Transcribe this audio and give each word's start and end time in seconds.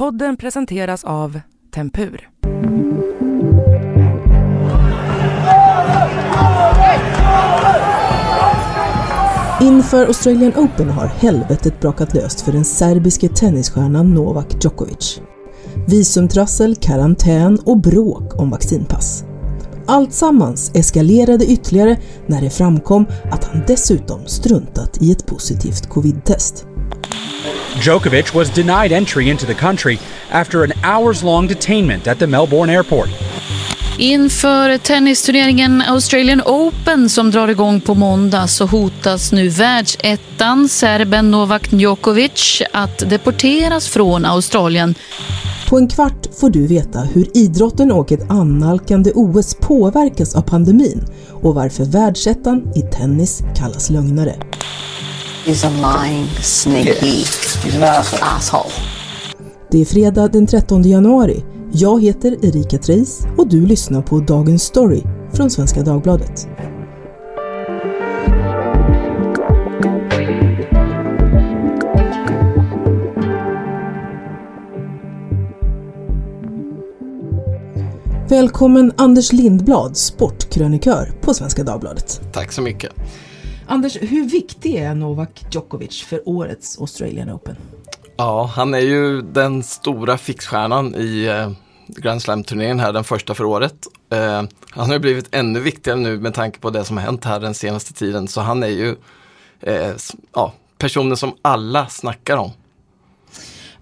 Podden 0.00 0.36
presenteras 0.36 1.04
av 1.04 1.40
Tempur. 1.74 2.30
Inför 9.60 10.06
Australian 10.06 10.52
Open 10.56 10.90
har 10.90 11.06
helvetet 11.06 11.80
brakat 11.80 12.14
löst 12.14 12.40
för 12.40 12.52
den 12.52 12.64
serbiske 12.64 13.28
tennisstjärnan 13.28 14.14
Novak 14.14 14.64
Djokovic. 14.64 15.20
Visumtrassel, 15.86 16.76
karantän 16.76 17.58
och 17.64 17.80
bråk 17.80 18.40
om 18.40 18.50
vaccinpass. 18.50 19.24
Alltsammans 19.86 20.70
eskalerade 20.74 21.46
ytterligare 21.46 21.96
när 22.26 22.40
det 22.40 22.50
framkom 22.50 23.06
att 23.32 23.44
han 23.44 23.62
dessutom 23.66 24.26
struntat 24.26 25.02
i 25.02 25.12
ett 25.12 25.26
positivt 25.26 25.86
covid-test. 25.88 26.66
Djokovic 27.80 28.34
was 28.34 28.50
denied 28.50 28.92
entry 28.92 29.30
into 29.30 29.46
the 29.46 29.54
country 29.54 29.98
after 30.30 30.64
an 30.64 30.72
hours 30.82 31.22
long 31.22 31.48
detainment 31.48 32.06
at 32.06 32.18
the 32.18 32.26
Melbourne 32.26 32.70
airport. 32.70 33.08
Inför 33.98 34.78
tennisturneringen 34.78 35.82
Australian 35.82 36.42
Open 36.46 37.08
som 37.08 37.30
drar 37.30 37.48
igång 37.48 37.80
på 37.80 37.94
måndag 37.94 38.46
så 38.46 38.66
hotas 38.66 39.32
nu 39.32 39.48
världsettan 39.48 40.68
serben 40.68 41.30
Novak 41.30 41.72
Djokovic 41.72 42.62
att 42.72 43.10
deporteras 43.10 43.88
från 43.88 44.24
Australien. 44.24 44.94
På 45.68 45.78
en 45.78 45.88
kvart 45.88 46.26
får 46.40 46.50
du 46.50 46.66
veta 46.66 46.98
hur 46.98 47.36
idrotten 47.36 47.92
och 47.92 48.12
ett 48.12 48.30
annalkande 48.30 49.12
OS 49.14 49.54
påverkas 49.54 50.34
av 50.34 50.42
pandemin 50.42 51.04
och 51.42 51.54
varför 51.54 51.84
världsettan 51.84 52.72
i 52.74 52.82
tennis 52.82 53.42
kallas 53.56 53.90
lögnare. 53.90 54.34
He's 55.44 55.64
a 55.64 55.70
lying, 55.70 56.26
sneaky 56.42 57.24
asshole. 58.22 58.70
Det 59.70 59.80
är 59.80 59.84
fredag 59.84 60.28
den 60.28 60.46
13 60.46 60.82
januari. 60.82 61.44
Jag 61.72 62.02
heter 62.02 62.44
Erika 62.44 62.78
Treis 62.78 63.20
och 63.38 63.48
du 63.48 63.66
lyssnar 63.66 64.02
på 64.02 64.18
Dagens 64.18 64.62
Story 64.62 65.02
från 65.32 65.50
Svenska 65.50 65.82
Dagbladet. 65.82 66.48
Välkommen 78.28 78.92
Anders 78.96 79.32
Lindblad, 79.32 79.96
sportkrönikör 79.96 81.12
på 81.20 81.34
Svenska 81.34 81.62
Dagbladet. 81.62 82.20
Tack 82.32 82.52
så 82.52 82.62
mycket. 82.62 82.92
Anders, 83.70 83.96
hur 84.00 84.24
viktig 84.24 84.74
är 84.74 84.94
Novak 84.94 85.44
Djokovic 85.50 86.02
för 86.02 86.28
årets 86.28 86.80
Australian 86.80 87.30
Open? 87.30 87.56
Ja, 88.16 88.50
han 88.54 88.74
är 88.74 88.78
ju 88.78 89.22
den 89.22 89.62
stora 89.62 90.18
fixstjärnan 90.18 90.94
i 90.94 91.24
eh, 91.24 91.50
Grand 91.86 92.22
Slam-turneringen 92.22 92.80
här, 92.80 92.92
den 92.92 93.04
första 93.04 93.34
för 93.34 93.44
året. 93.44 93.74
Eh, 94.12 94.42
han 94.70 94.90
har 94.90 94.98
blivit 94.98 95.34
ännu 95.34 95.60
viktigare 95.60 95.98
nu 95.98 96.18
med 96.18 96.34
tanke 96.34 96.58
på 96.60 96.70
det 96.70 96.84
som 96.84 96.96
har 96.96 97.04
hänt 97.04 97.24
här 97.24 97.40
den 97.40 97.54
senaste 97.54 97.92
tiden, 97.92 98.28
så 98.28 98.40
han 98.40 98.62
är 98.62 98.68
ju 98.68 98.96
eh, 99.60 99.92
ja, 100.34 100.52
personen 100.78 101.16
som 101.16 101.32
alla 101.42 101.86
snackar 101.86 102.36
om. 102.36 102.50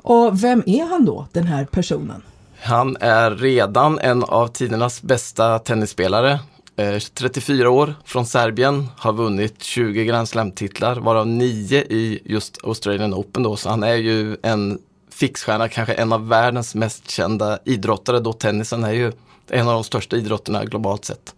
Och 0.03 0.45
vem 0.45 0.63
är 0.67 0.85
han 0.85 1.05
då, 1.05 1.27
den 1.33 1.47
här 1.47 1.65
personen? 1.65 2.23
Han 2.61 2.97
är 3.01 3.31
redan 3.31 3.99
en 3.99 4.25
av 4.25 4.49
tidernas 4.49 5.03
bästa 5.03 5.59
tennisspelare. 5.59 6.41
34 7.15 7.71
år 7.71 7.95
från 8.05 8.27
Serbien, 8.27 8.89
har 8.97 9.13
vunnit 9.13 9.63
20 9.63 10.05
Grand 10.05 10.29
Slam-titlar, 10.29 10.97
varav 10.97 11.27
9 11.27 11.79
i 11.81 12.21
just 12.25 12.59
Australian 12.65 13.15
Open 13.15 13.43
då, 13.43 13.57
så 13.57 13.69
han 13.69 13.83
är 13.83 13.95
ju 13.95 14.37
en 14.43 14.79
fixstjärna, 15.11 15.69
kanske 15.69 15.95
en 15.95 16.13
av 16.13 16.29
världens 16.29 16.75
mest 16.75 17.11
kända 17.11 17.59
idrottare 17.65 18.21
då 18.21 18.33
tennisen 18.33 18.85
är 18.85 18.93
ju 18.93 19.13
en 19.51 19.69
av 19.69 19.75
de 19.75 19.85
största 19.85 20.17
idrotterna 20.17 20.65
globalt 20.65 21.05
sett. 21.05 21.35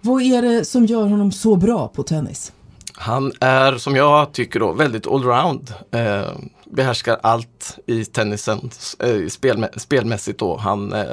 Vad 0.00 0.22
är 0.22 0.42
det 0.42 0.64
som 0.64 0.86
gör 0.86 1.06
honom 1.06 1.32
så 1.32 1.56
bra 1.56 1.88
på 1.88 2.02
tennis? 2.02 2.52
Han 2.92 3.32
är, 3.40 3.78
som 3.78 3.96
jag 3.96 4.32
tycker 4.32 4.60
då, 4.60 4.72
väldigt 4.72 5.06
allround. 5.06 5.74
Eh, 5.90 6.30
behärskar 6.64 7.18
allt 7.22 7.78
i 7.86 8.04
tennisen 8.04 8.70
eh, 8.98 9.28
spelmä 9.28 9.68
spelmässigt 9.76 10.38
då. 10.38 10.56
Han 10.56 10.92
eh, 10.92 11.06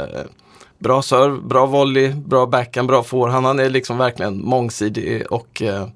Bra 0.79 1.01
serve, 1.01 1.41
bra 1.41 1.65
volley, 1.65 2.13
bra 2.13 2.45
backhand, 2.45 2.87
bra 2.87 3.03
forehand. 3.03 3.45
Han 3.45 3.59
är 3.59 3.69
liksom 3.69 3.97
verkligen 3.97 4.45
mångsidig 4.45 5.31
och 5.31 5.61
eh, 5.61 5.87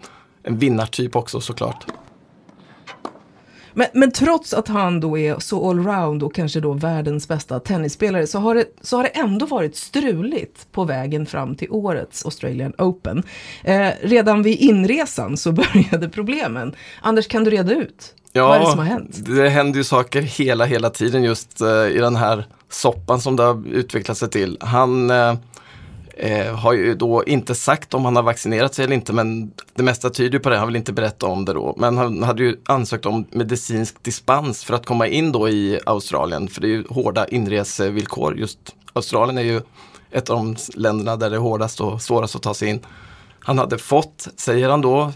en 0.44 0.58
vinnartyp 0.58 1.16
också 1.16 1.42
såklart. 1.42 1.86
Men, 3.74 3.88
men, 3.94 4.12
trots 4.12 4.54
att 4.54 4.68
han 4.68 5.00
då 5.00 5.18
är 5.18 5.40
så 5.40 5.70
allround 5.70 6.24
och 6.24 6.36
kanske 6.36 6.60
då 6.60 6.74
världens 6.74 7.28
bästa 7.28 7.60
tennisspelare 7.60 8.28
så 8.28 8.40
har, 8.40 8.56
det, 8.56 8.66
så 8.82 8.98
har 8.98 9.04
det 9.04 9.10
ändå 9.10 9.46
varit 9.46 9.76
struligt 9.76 10.72
på 10.72 10.84
vägen 10.84 11.26
fram 11.26 11.56
till 11.56 11.68
årets 11.72 12.26
Australian 12.26 12.74
Open. 12.78 13.24
Eh, 13.64 13.90
redan 14.02 14.44
vid 14.44 14.60
inresan 14.60 15.38
så 15.38 15.52
började 15.74 16.10
problemen. 16.10 16.76
Anders, 17.02 17.28
kan 17.28 17.44
du 17.44 17.52
reda 17.52 17.74
ut? 17.74 18.16
Ja, 18.34 18.48
Vad 18.48 18.58
är 18.58 18.60
det 18.60 18.70
som 18.70 18.80
har 18.80 18.86
hänt? 18.86 19.26
Det 19.26 19.50
händer 19.50 19.78
ju 19.78 19.84
saker 19.84 20.22
hela, 20.22 20.66
hela 20.66 20.90
tiden 20.90 21.24
just 21.24 21.62
eh, 21.62 21.88
i 21.88 21.98
den 21.98 22.16
här 22.16 22.46
soppan 22.70 23.22
som 23.22 23.36
det 23.36 23.44
har 23.44 23.68
utvecklat 23.68 24.18
sig 24.18 24.30
till. 24.30 24.58
Han 24.62 25.10
eh, 25.10 25.34
eh, 26.18 26.56
har 26.56 26.74
ju 26.74 26.96
då 26.96 27.24
inte 27.24 27.56
sagt 27.56 27.94
om 27.94 28.06
han 28.06 28.16
har 28.16 28.24
vaccinerat 28.24 28.74
sig 28.74 28.86
eller 28.86 28.96
inte 28.96 29.14
men 29.14 29.52
det 29.74 29.84
mesta 29.84 30.10
tyder 30.10 30.40
på 30.40 30.50
det. 30.50 30.58
Han 30.58 30.68
vill 30.68 30.76
inte 30.76 30.94
berätta 30.94 31.28
om 31.28 31.46
det 31.46 31.54
då. 31.54 31.76
Men 31.78 31.98
han 31.98 32.24
hade 32.24 32.44
ju 32.44 32.58
ansökt 32.66 33.06
om 33.06 33.26
medicinsk 33.32 34.04
dispens 34.04 34.64
för 34.64 34.74
att 34.74 34.86
komma 34.86 35.08
in 35.08 35.32
då 35.32 35.50
i 35.50 35.80
Australien. 35.86 36.48
För 36.48 36.62
det 36.62 36.68
är 36.68 36.70
ju 36.70 36.84
hårda 36.90 37.28
inresevillkor. 37.28 38.38
Just 38.38 38.60
Australien 38.94 39.38
är 39.38 39.42
ju 39.42 39.62
ett 40.12 40.30
av 40.30 40.38
de 40.38 40.56
länderna 40.76 41.16
där 41.16 41.30
det 41.30 41.36
är 41.36 41.40
hårdast 41.40 41.82
och 41.82 42.02
svårast 42.02 42.36
att 42.36 42.42
ta 42.42 42.54
sig 42.54 42.70
in. 42.70 42.80
Han 43.40 43.58
hade 43.58 43.78
fått, 43.78 44.28
säger 44.36 44.70
han 44.70 44.82
då, 44.82 45.12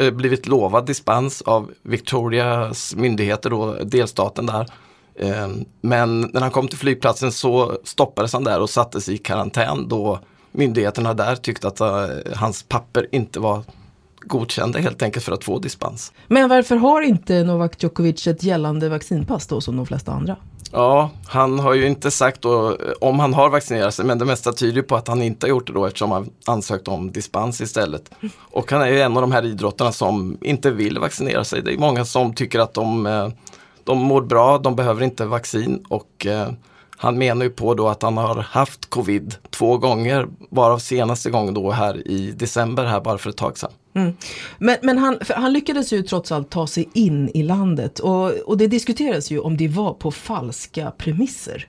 eh, 0.00 0.10
blivit 0.10 0.46
lovad 0.46 0.86
dispens 0.86 1.42
av 1.42 1.70
Victorias 1.82 2.94
myndigheter, 2.94 3.50
då, 3.50 3.74
delstaten 3.74 4.46
där. 4.46 4.66
Eh, 5.14 5.48
men 5.80 6.20
när 6.20 6.40
han 6.40 6.50
kom 6.50 6.68
till 6.68 6.78
flygplatsen 6.78 7.32
så 7.32 7.78
stoppades 7.84 8.32
han 8.32 8.44
där 8.44 8.60
och 8.60 8.70
sattes 8.70 9.08
i 9.08 9.18
karantän 9.18 9.88
då 9.88 10.20
myndigheterna 10.58 11.14
där 11.14 11.36
tyckte 11.36 11.68
att 11.68 11.80
uh, 11.80 11.86
hans 12.36 12.62
papper 12.62 13.06
inte 13.12 13.40
var 13.40 13.62
godkända 14.20 14.78
helt 14.78 15.02
enkelt 15.02 15.24
för 15.24 15.32
att 15.32 15.44
få 15.44 15.58
dispens. 15.58 16.12
Men 16.26 16.48
varför 16.48 16.76
har 16.76 17.02
inte 17.02 17.44
Novak 17.44 17.82
Djokovic 17.82 18.26
ett 18.26 18.42
gällande 18.42 18.88
vaccinpass 18.88 19.46
då 19.46 19.60
som 19.60 19.76
de 19.76 19.86
flesta 19.86 20.12
andra? 20.12 20.36
Ja, 20.72 21.10
han 21.26 21.58
har 21.58 21.74
ju 21.74 21.86
inte 21.86 22.10
sagt 22.10 22.42
då 22.42 22.76
om 23.00 23.20
han 23.20 23.34
har 23.34 23.50
vaccinerat 23.50 23.94
sig 23.94 24.04
men 24.04 24.18
det 24.18 24.24
mesta 24.24 24.52
tyder 24.52 24.82
på 24.82 24.96
att 24.96 25.08
han 25.08 25.22
inte 25.22 25.46
har 25.46 25.48
gjort 25.48 25.66
det 25.66 25.72
då 25.72 25.86
eftersom 25.86 26.10
han 26.10 26.30
ansökt 26.46 26.88
om 26.88 27.12
dispens 27.12 27.60
istället. 27.60 28.10
Och 28.38 28.72
han 28.72 28.82
är 28.82 28.86
ju 28.86 29.00
en 29.00 29.16
av 29.16 29.20
de 29.20 29.32
här 29.32 29.44
idrottarna 29.44 29.92
som 29.92 30.38
inte 30.40 30.70
vill 30.70 30.98
vaccinera 30.98 31.44
sig. 31.44 31.62
Det 31.62 31.74
är 31.74 31.78
många 31.78 32.04
som 32.04 32.34
tycker 32.34 32.58
att 32.58 32.74
de, 32.74 33.06
eh, 33.06 33.28
de 33.84 33.98
mår 33.98 34.22
bra, 34.22 34.58
de 34.58 34.76
behöver 34.76 35.02
inte 35.02 35.24
vaccin 35.24 35.84
och 35.88 36.26
eh, 36.26 36.48
han 37.00 37.18
menar 37.18 37.44
ju 37.44 37.50
på 37.50 37.74
då 37.74 37.88
att 37.88 38.02
han 38.02 38.16
har 38.16 38.34
haft 38.34 38.90
covid 38.90 39.34
två 39.50 39.78
gånger, 39.78 40.28
varav 40.50 40.78
senaste 40.78 41.30
gången 41.30 41.54
då 41.54 41.70
här 41.70 42.08
i 42.08 42.30
december 42.30 42.84
här 42.84 43.00
bara 43.00 43.18
för 43.18 43.30
ett 43.30 43.36
tag 43.36 43.58
sedan. 43.58 43.70
Mm. 43.94 44.16
Men, 44.58 44.76
men 44.82 44.98
han, 44.98 45.18
han, 45.36 45.52
lyckades 45.52 45.92
ju 45.92 46.02
trots 46.02 46.32
allt 46.32 46.50
ta 46.50 46.66
sig 46.66 46.88
in 46.92 47.28
i 47.34 47.42
landet 47.42 47.98
och, 47.98 48.30
och 48.30 48.58
det 48.58 48.66
diskuteras 48.66 49.30
ju 49.30 49.38
om 49.38 49.56
det 49.56 49.68
var 49.68 49.94
på 49.94 50.10
falska 50.10 50.90
premisser. 50.90 51.66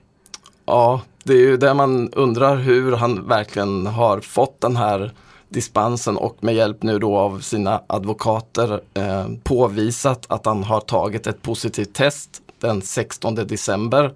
Ja, 0.66 1.00
det 1.24 1.32
är 1.32 1.38
ju 1.38 1.56
där 1.56 1.74
man 1.74 2.12
undrar 2.12 2.56
hur 2.56 2.92
han 2.92 3.28
verkligen 3.28 3.86
har 3.86 4.20
fått 4.20 4.60
den 4.60 4.76
här 4.76 5.12
dispensen 5.48 6.16
och 6.16 6.36
med 6.40 6.54
hjälp 6.54 6.82
nu 6.82 6.98
då 6.98 7.16
av 7.16 7.40
sina 7.40 7.82
advokater 7.86 8.80
eh, 8.94 9.26
påvisat 9.42 10.26
att 10.28 10.46
han 10.46 10.64
har 10.64 10.80
tagit 10.80 11.26
ett 11.26 11.42
positivt 11.42 11.94
test 11.94 12.42
den 12.60 12.82
16 12.82 13.34
december. 13.34 14.12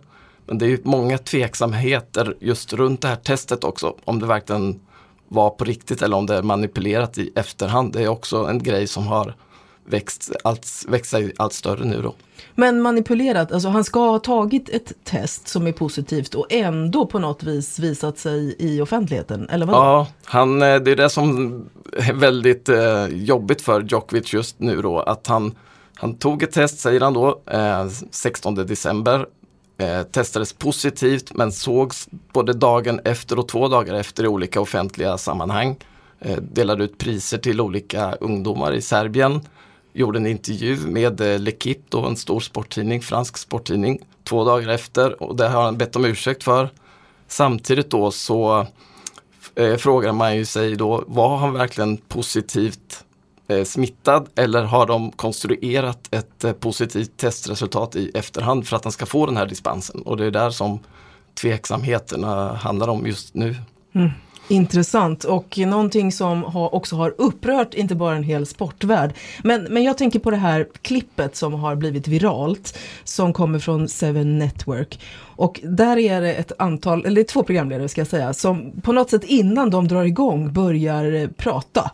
Men 0.47 0.59
det 0.59 0.65
är 0.65 0.69
ju 0.69 0.79
många 0.85 1.19
tveksamheter 1.19 2.37
just 2.41 2.73
runt 2.73 3.01
det 3.01 3.09
här 3.09 3.17
testet 3.17 3.65
också, 3.65 3.95
om 4.05 4.19
det 4.19 4.27
verkligen 4.27 4.81
var 5.29 5.51
på 5.51 5.65
riktigt 5.65 6.03
eller 6.03 6.17
om 6.17 6.27
det 6.27 6.37
är 6.37 6.43
manipulerat 6.43 7.19
i 7.19 7.33
efterhand. 7.35 7.93
Det 7.93 8.03
är 8.03 8.09
också 8.09 8.37
en 8.37 8.63
grej 8.63 8.87
som 8.87 9.07
har 9.07 9.35
växt, 9.87 10.33
allt, 10.45 10.67
växt 10.89 11.11
sig 11.11 11.33
allt 11.37 11.53
större 11.53 11.85
nu 11.85 12.03
då. 12.03 12.15
Men 12.55 12.83
manipulerat, 12.83 13.53
alltså 13.53 13.69
han 13.69 13.85
ska 13.85 14.11
ha 14.11 14.19
tagit 14.19 14.69
ett 14.69 14.93
test 15.05 15.49
som 15.49 15.67
är 15.67 15.73
positivt 15.73 16.35
och 16.35 16.47
ändå 16.51 17.07
på 17.07 17.19
något 17.19 17.43
vis 17.43 17.79
visat 17.79 18.19
sig 18.19 18.57
i 18.59 18.81
offentligheten, 18.81 19.49
eller 19.49 19.67
vadå? 19.67 19.79
Ja, 19.79 20.07
han, 20.25 20.63
eh, 20.63 20.77
det 20.77 20.91
är 20.91 20.97
det 20.97 21.11
som 21.11 21.53
är 21.93 22.13
väldigt 22.13 22.69
eh, 22.69 23.07
jobbigt 23.07 23.63
för 23.63 23.81
Djokovic 23.81 24.33
just 24.33 24.61
nu 24.61 24.83
då, 24.83 25.01
att 25.01 25.27
han, 25.27 25.55
han 25.95 26.15
tog 26.15 26.43
ett 26.43 26.53
test, 26.53 26.79
säger 26.79 27.01
han 27.01 27.15
då, 27.15 27.43
eh, 27.47 27.89
16 28.11 28.55
december 28.55 29.27
eh, 29.79 30.03
testades 30.03 30.53
positivt 30.53 31.33
men 31.35 31.53
sågs 31.53 32.09
både 32.33 32.53
dagen 32.53 33.01
efter 33.05 33.39
och 33.39 33.49
två 33.49 33.69
dagar 33.69 33.95
efter 33.95 34.25
i 34.25 34.29
olika 34.29 34.61
offentliga 34.61 35.19
sammanhang. 35.19 35.77
Eh, 36.21 36.37
delade 36.37 36.85
ut 36.85 36.99
priser 36.99 37.39
till 37.39 37.61
olika 37.61 38.13
ungdomar 38.13 38.75
i 38.75 38.83
Serbien. 38.83 39.41
Gjorde 39.93 40.19
en 40.19 40.27
intervju 40.27 40.77
med 40.77 41.21
eh, 41.21 41.39
L'Equipe, 41.39 42.07
en 42.07 42.17
stor 42.17 42.41
sporttidning, 42.41 43.03
fransk 43.03 43.37
sporttidning. 43.39 43.99
två 44.25 44.45
dagar 44.45 44.69
efter 44.69 45.23
och 45.23 45.37
det 45.37 45.49
har 45.49 45.63
han 45.63 45.79
bett 45.79 45.97
om 45.97 46.05
ursäkt 46.05 46.45
för. 46.45 46.69
Samtidigt 47.29 47.91
då 47.91 48.11
så 48.11 48.67
eh, 49.55 49.77
frågar 49.77 50.13
man 50.13 50.37
ju 50.37 50.45
sig 50.45 50.77
då, 50.77 51.05
var 51.07 51.37
han 51.37 51.53
verkligen 51.53 51.97
positivt 51.97 53.04
Eh, 53.49 53.65
smittad 53.65 54.29
eller 54.37 54.63
har 54.63 54.87
de 54.87 55.13
konstruerat 55.13 56.09
ett 56.11 56.45
eh, 56.45 56.53
positivt 56.53 57.17
testresultat 57.17 57.97
i 57.97 58.11
efterhand 58.15 58.67
för 58.67 58.77
att 58.77 58.85
han 58.85 58.93
ska 58.93 59.07
få 59.07 59.27
den 59.27 59.37
här 59.37 59.47
dispensen? 59.47 60.03
Och 60.03 60.17
det 60.17 60.27
är 60.27 60.31
där 60.31 60.51
som 60.51 60.79
tveksamheterna 61.35 62.53
handlar 62.55 62.89
om 62.89 63.07
just 63.07 63.35
nu. 63.35 63.57
Mm. 63.95 64.11
Intressant 64.49 65.25
och 65.25 65.59
någonting 65.59 66.13
som 66.13 66.45
också 66.55 66.97
har 66.97 67.15
upprört 67.19 67.75
inte 67.75 67.95
bara 67.95 68.17
en 68.17 68.23
hel 68.23 68.47
sportvärld. 68.47 69.15
Men, 69.43 69.63
men 69.63 69.83
jag 69.83 69.99
tänker 69.99 70.19
på 70.19 70.31
det 70.31 70.37
här 70.37 70.69
klippet 70.83 71.37
som 71.37 71.55
har 71.55 71.77
blivit 71.77 72.09
viralt 72.09 72.79
som 73.05 73.33
kommer 73.33 73.59
från 73.59 73.89
Seven 73.89 74.39
Network. 74.39 75.01
Och 75.37 75.61
där 75.65 75.97
är 75.97 76.21
det 76.21 76.35
ett 76.35 76.53
antal, 76.59 77.07
eller 77.07 77.23
två 77.23 77.43
programledare 77.43 77.89
ska 77.89 78.01
jag 78.01 78.09
säga, 78.09 78.35
som 78.35 78.81
på 78.81 78.93
något 78.93 79.11
sätt 79.11 79.25
innan 79.25 79.71
de 79.71 79.89
drar 79.89 80.05
igång 80.05 80.53
börjar 80.53 81.13
eh, 81.13 81.29
prata. 81.29 81.91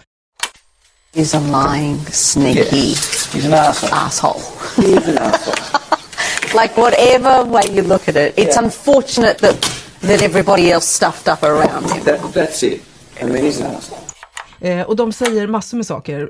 He's 1.12 1.34
a 1.34 1.40
lying, 1.40 1.98
sneaky 2.06 2.94
He's 2.94 3.44
an 3.44 3.52
asshole. 3.52 3.90
asshole. 3.94 4.40
He's 4.76 5.08
an 5.08 5.18
asshole. 5.18 5.76
Like 6.54 6.76
whatever 6.76 7.44
way 7.44 7.62
you 7.70 7.82
look 7.82 8.08
at 8.08 8.16
it, 8.16 8.34
it's 8.36 8.56
Yeah. 8.56 8.64
unfortunate 8.64 9.38
that 9.38 9.60
that 10.02 10.20
everybody 10.22 10.72
else 10.72 10.84
stuffed 10.86 11.28
up 11.28 11.44
around 11.44 11.88
him. 11.90 12.02
That, 12.02 12.20
that's 12.34 12.62
it. 12.64 12.82
I 13.20 13.24
mean, 13.26 13.44
he's 13.44 13.60
an 13.60 13.66
asshole. 13.66 14.04
Eh, 14.60 14.82
och 14.82 14.96
de 14.96 15.12
säger 15.12 15.46
massor 15.46 15.76
med 15.76 15.86
saker. 15.86 16.28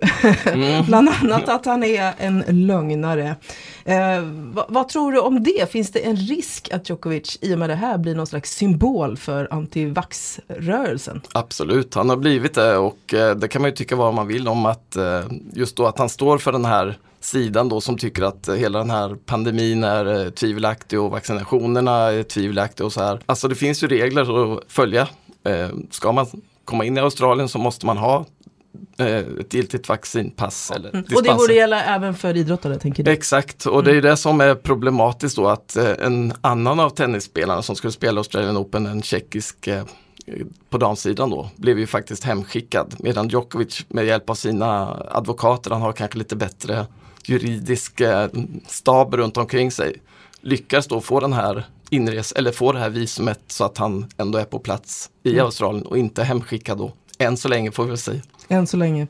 Bland 0.87 1.09
annat 1.09 1.49
att 1.49 1.67
han 1.67 1.85
är 1.85 2.15
en 2.19 2.45
lögnare. 2.49 3.37
Eh, 3.85 4.23
vad, 4.53 4.65
vad 4.69 4.89
tror 4.89 5.13
du 5.13 5.19
om 5.21 5.43
det? 5.43 5.73
Finns 5.73 5.93
det 5.93 6.01
en 6.01 6.17
risk 6.17 6.71
att 6.73 6.91
Djokovic 6.91 7.39
i 7.41 7.55
och 7.55 7.59
med 7.59 7.71
det 7.71 7.75
här 7.75 7.99
blir 7.99 8.15
någon 8.15 8.27
slags 8.27 8.51
symbol 8.51 9.17
för 9.17 9.49
antivax-rörelsen? 9.51 11.21
Absolut, 11.33 11.95
han 11.95 12.11
har 12.11 12.17
blivit 12.17 12.55
det 12.55 12.77
och 12.77 13.15
eh, 13.15 13.37
det 13.37 13.49
kan 13.49 13.63
man 13.63 13.71
ju 13.71 13.77
tycka 13.77 13.97
vad 13.97 14.15
man 14.15 14.27
vill 14.27 14.49
om 14.49 14.67
att 14.67 14.97
eh, 14.97 15.21
just 15.53 15.77
då 15.77 15.87
att 15.87 15.99
han 15.99 16.09
står 16.09 16.39
för 16.39 16.53
den 16.53 16.65
här 16.65 16.99
sidan 17.21 17.69
då 17.69 17.81
som 17.81 17.99
tycker 17.99 18.23
att 18.23 18.49
hela 18.49 18.79
den 18.79 18.91
här 18.91 19.17
pandemin 19.27 19.85
är 19.85 20.25
eh, 20.25 20.31
tvivelaktig 20.31 21.01
och 21.01 21.11
vaccinationerna 21.11 21.97
är 21.97 22.23
tvivelaktiga 22.23 22.87
och 22.87 22.93
så 22.93 23.01
här. 23.01 23.21
Alltså 23.27 23.49
det 23.49 23.55
finns 23.55 23.83
ju 23.83 23.89
regler 23.89 24.55
att 24.55 24.61
följa. 24.69 25.09
Eh, 25.45 25.69
ska 25.91 26.13
man 26.13 26.27
komma 26.65 26.85
in 26.85 26.97
i 26.97 27.01
Australien 27.01 27.49
så 27.49 27.59
måste 27.59 27.87
man 27.87 27.99
ha 27.99 28.27
eh, 28.99 29.07
ett 29.41 29.55
giltigt 29.55 29.89
vaccinpass 29.89 30.71
eller 30.71 31.05
Och 31.17 31.23
det 31.23 31.35
borde 31.35 31.55
gälla 31.55 31.85
även 31.85 32.15
för 32.15 32.37
idrottare, 32.37 32.79
tänker 32.79 33.03
du? 33.03 33.11
Exakt, 33.11 33.67
och 33.67 33.85
det 33.85 33.91
är 33.91 33.95
ju 33.95 34.01
det 34.01 34.17
som 34.17 34.41
är 34.41 34.55
problematiskt 34.55 35.37
då 35.37 35.49
att 35.49 35.77
eh, 35.77 35.91
en 36.01 36.33
annan 36.41 36.81
av 36.81 36.91
tennisspelarna 36.91 37.63
som 37.63 37.77
skulle 37.77 37.93
spela 37.93 38.21
Australian 38.21 38.57
Open, 38.57 38.87
en 38.87 39.03
tjeckisk 39.03 39.67
eh, 39.67 39.85
på 40.71 40.79
damsidan 40.79 41.31
då, 41.31 41.51
blev 41.57 41.79
ju 41.79 41.87
faktiskt 41.87 42.25
hemskickad. 42.25 42.95
Medan 42.99 43.29
Djokovic 43.29 43.85
med 43.89 44.07
hjälp 44.07 44.31
av 44.31 44.35
sina 44.35 45.03
advokater, 45.11 45.71
han 45.71 45.83
har 45.83 45.93
kanske 45.93 46.19
lite 46.19 46.37
bättre 46.37 46.87
juridisk 47.25 48.03
stab 48.67 49.15
runt 49.15 49.37
omkring 49.37 49.71
sig, 49.71 49.97
lyckas 50.41 50.87
då 50.87 51.01
få 51.01 51.21
den 51.21 51.33
här 51.33 51.65
inres 51.91 52.33
eller 52.33 52.53
få 52.53 52.73
det 52.73 52.79
här 52.79 52.91
visumet 52.91 53.41
så 53.47 53.65
att 53.65 53.79
han 53.79 54.07
ändå 54.17 54.39
är 54.39 54.45
på 54.45 54.59
plats 54.59 55.11
i 55.23 55.31
Mm. 55.31 55.45
Australien 55.45 55.87
och 55.87 55.99
inte 55.99 56.23
hemskickad 56.23 56.79
då. 56.79 56.93
Än 57.19 57.37
så 57.37 57.49
länge 57.49 57.71
får 57.71 57.83
vi 57.83 57.89
väl 57.89 57.99
säga. 57.99 58.21
Än 58.49 58.67
så 58.67 58.77
länge. 58.77 59.07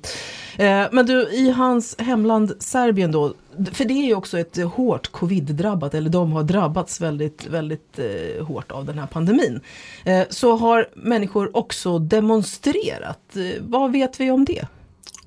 Eh, 0.59 0.87
men 0.93 1.06
du, 1.06 1.29
i 1.32 1.50
hans 1.50 1.97
hemland 1.99 2.53
Serbien 2.59 3.12
då, 3.12 3.35
för 3.73 3.85
det 3.85 3.94
är 3.94 4.06
ju 4.06 4.15
också 4.15 4.38
ett 4.38 4.56
hårt 4.65 5.12
covid-drabbat, 5.12 5.94
eller 5.94 6.11
de 6.11 6.32
har 6.32 6.43
drabbats 6.43 7.00
väldigt, 7.00 7.47
väldigt 7.47 7.99
eh, 7.99 8.44
hårt 8.47 8.73
av 8.73 8.85
den 8.85 8.99
här 8.99 9.06
pandemin. 9.06 9.61
Eh, 10.05 10.23
så 10.31 10.56
har 10.56 10.88
människor 10.94 11.56
också 11.56 11.99
demonstrerat. 11.99 13.37
Eh, 13.37 13.43
vad 13.61 13.93
vet 13.93 14.21
vi 14.21 14.31
om 14.31 14.44
det? 14.44 14.67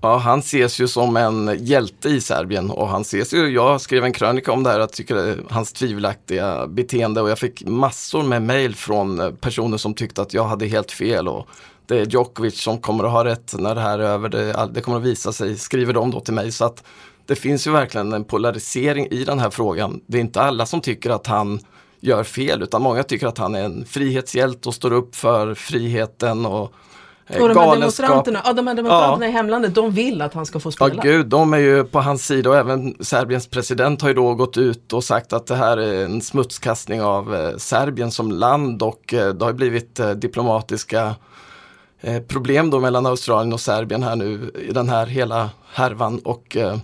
Ja, 0.06 0.18
han 0.18 0.40
ses 0.40 0.80
ju 0.80 0.88
som 0.88 1.18
en 1.18 1.58
hjälte 1.60 2.10
i 2.10 2.22
Serbien 2.22 2.70
och 2.70 2.88
han 2.88 3.02
ses 3.02 3.34
ju, 3.34 3.48
jag 3.48 3.82
skrev 3.82 4.04
en 4.04 4.14
krönika 4.14 4.52
om 4.52 4.64
det 4.64 4.70
här, 4.70 4.80
jag 4.80 4.92
tycker 4.92 5.16
det 5.16 5.22
är 5.22 5.44
hans 5.50 5.74
tvivelaktiga 5.74 6.68
beteende 6.68 7.22
och 7.22 7.30
jag 7.30 7.40
fick 7.40 7.66
massor 7.66 8.24
med 8.24 8.42
mejl 8.42 8.76
från 8.76 9.38
personer 9.42 9.78
som 9.78 9.94
tyckte 9.94 10.22
att 10.22 10.34
jag 10.34 10.44
hade 10.44 10.66
helt 10.66 10.92
fel 10.92 11.28
och 11.28 11.48
det 11.86 12.00
är 12.00 12.06
Djokovic 12.06 12.62
som 12.62 12.78
kommer 12.78 13.04
att 13.04 13.12
ha 13.12 13.26
rätt 13.26 13.54
när 13.58 13.76
det 13.76 13.82
här 13.82 14.00
är 14.00 14.04
över, 14.04 14.30
det, 14.30 14.70
det 14.74 14.82
kommer 14.82 14.98
att 14.98 15.04
visa 15.04 15.34
sig, 15.34 15.58
skriver 15.58 15.94
de 15.94 16.12
då 16.12 16.20
till 16.20 16.34
mig. 16.34 16.52
Så 16.52 16.66
att 16.66 16.84
det 17.26 17.36
finns 17.36 17.68
ju 17.68 17.72
verkligen 17.72 18.14
en 18.14 18.24
polarisering 18.24 19.08
i 19.12 19.24
den 19.24 19.40
här 19.40 19.50
frågan. 19.50 20.02
Det 20.08 20.18
är 20.18 20.22
inte 20.22 20.42
alla 20.42 20.66
som 20.66 20.82
tycker 20.82 21.10
att 21.10 21.28
han 21.28 21.60
gör 22.00 22.24
fel 22.24 22.64
utan 22.64 22.82
många 22.82 23.04
tycker 23.04 23.28
att 23.28 23.38
han 23.38 23.56
är 23.56 23.64
en 23.64 23.86
frihetshjälte 23.86 24.70
och 24.70 24.76
står 24.76 24.94
upp 24.94 25.16
för 25.16 25.54
friheten 25.54 26.46
och 26.46 26.74
och 27.30 27.50
de 27.50 27.58
här 27.58 27.76
demonstranterna, 27.76 28.42
ja, 28.46 28.54
de 28.54 28.68
här 28.68 28.76
demonstranterna 28.76 29.28
i 29.28 29.32
hemlandet, 29.32 29.76
de 29.76 29.92
vill 29.92 30.22
att 30.22 30.34
han 30.34 30.46
ska 30.46 30.60
få 30.60 30.72
Ja 30.80 30.88
spela. 30.88 31.04
gud, 31.04 31.26
de 31.28 31.54
är 31.54 31.58
ju 31.58 31.84
på 31.84 32.00
hans 32.00 32.26
sida 32.26 32.50
och 32.50 32.58
även 32.58 32.96
Serbiens 33.00 33.48
president 33.48 34.02
har 34.02 34.10
ju 34.10 34.16
då 34.16 34.36
gått 34.36 34.58
ut 34.58 34.94
och 34.94 35.04
sagt 35.04 35.34
att 35.34 35.48
det 35.48 35.56
här 35.56 35.78
är 35.78 36.06
en 36.06 36.22
smutskastning 36.22 37.02
av 37.02 37.36
eh, 37.36 37.58
Serbien 37.58 38.12
som 38.12 38.32
land 38.32 38.82
och 38.84 39.14
eh, 39.14 39.34
det 39.34 39.46
har 39.46 39.54
blivit 39.54 40.00
eh, 40.00 40.10
diplomatiska 40.10 41.16
eh, 42.02 42.22
problem 42.22 42.70
då 42.70 42.80
mellan 42.80 43.06
Australien 43.06 43.54
och 43.54 43.60
Serbien 43.60 44.04
här 44.04 44.16
nu 44.16 44.52
i 44.70 44.72
den 44.74 44.90
här 44.90 45.06
hela 45.06 45.50
härvan 45.74 46.20
och 46.20 46.58
eh, 46.58 46.78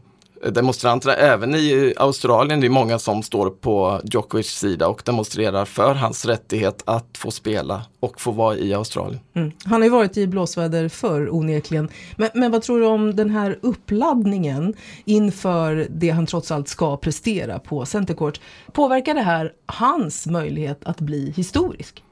demonstranterna 0.48 1.16
även 1.16 1.56
i 1.56 1.94
Australien, 1.98 2.60
det 2.60 2.68
är 2.68 2.70
många 2.70 3.00
som 3.00 3.24
står 3.24 3.50
på 3.50 4.02
Djokovics 4.04 4.60
sida 4.60 4.88
och 4.88 5.02
demonstrerar 5.06 5.66
för 5.66 5.94
hans 5.94 6.26
rättighet 6.26 6.84
att 6.86 7.18
få 7.18 7.32
spela 7.32 7.82
och 8.00 8.22
få 8.22 8.32
vara 8.32 8.58
i 8.58 8.74
Australien. 8.74 9.20
Mm. 9.34 9.52
Han 9.64 9.82
har 9.82 9.84
ju 9.84 9.90
varit 9.90 10.18
i 10.18 10.28
blåsväder 10.28 10.90
förr 10.90 11.36
onekligen. 11.36 11.90
Men, 12.16 12.30
men 12.34 12.52
vad 12.52 12.62
tror 12.62 12.80
du 12.80 12.86
om 12.86 13.16
den 13.16 13.30
här 13.30 13.60
uppladdningen 13.62 14.74
inför 15.06 15.88
det 15.90 16.10
han 16.10 16.26
trots 16.26 16.52
allt 16.52 16.68
ska 16.68 16.98
prestera 16.98 17.60
på 17.60 17.86
Centercourt? 17.86 18.42
Påverkar 18.72 19.14
det 19.14 19.22
här 19.22 19.54
hans 19.66 20.28
möjlighet 20.28 20.86
att 20.86 21.00
bli 21.02 21.34
historisk? 21.36 22.04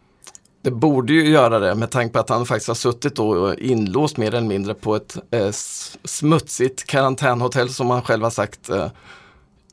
Det 0.68 0.72
borde 0.72 1.14
ju 1.14 1.30
göra 1.30 1.60
det 1.60 1.76
med 1.76 1.92
tanke 1.92 2.14
på 2.14 2.20
att 2.20 2.30
han 2.30 2.46
faktiskt 2.46 2.68
har 2.68 2.76
suttit 2.76 3.16
då 3.16 3.56
inlåst 3.56 4.18
mer 4.18 4.28
eller 4.28 4.48
mindre 4.48 4.74
på 4.74 4.96
ett 4.96 5.18
eh, 5.32 5.50
smutsigt 6.04 6.84
karantänhotell 6.84 7.70
som 7.70 7.90
han 7.90 8.02
själv 8.02 8.24
har 8.24 8.30
sagt. 8.30 8.70
Eh. 8.70 8.88